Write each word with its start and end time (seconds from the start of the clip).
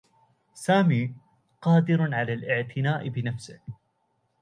سامي 0.53 1.15
قادر 1.61 2.13
على 2.15 2.33
الاعتناء 2.33 3.09
بنفسه. 3.09 3.59